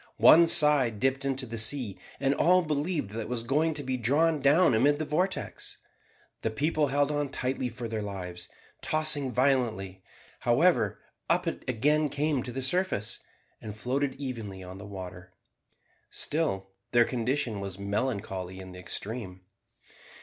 One 0.17 0.47
side 0.47 0.99
dipped 0.99 1.25
into 1.25 1.45
the 1.45 1.59
sea, 1.59 1.95
and 2.19 2.33
all 2.33 2.63
believed 2.63 3.11
that 3.11 3.19
it 3.21 3.29
was 3.29 3.43
going 3.43 3.75
to 3.75 3.83
be 3.83 3.97
drawn 3.97 4.39
down 4.41 4.73
amid 4.73 4.97
the 4.97 5.05
vortex. 5.05 5.77
The 6.41 6.49
people 6.49 6.87
held 6.87 7.11
on 7.11 7.29
tightly 7.29 7.69
for 7.69 7.87
their 7.87 8.01
lives. 8.01 8.49
Tossing 8.81 9.31
violently, 9.31 10.01
however, 10.39 10.99
up 11.29 11.45
it 11.45 11.63
again 11.69 12.09
came 12.09 12.41
to 12.41 12.51
the 12.51 12.63
surface, 12.63 13.19
and 13.61 13.77
floated 13.77 14.15
evenly 14.19 14.63
on 14.63 14.79
the 14.79 14.87
water. 14.87 15.33
Still 16.09 16.71
their 16.93 17.05
condition 17.05 17.59
was 17.59 17.77
melancholy 17.77 18.59
in 18.59 18.71
the 18.71 18.79
extreme. 18.79 19.41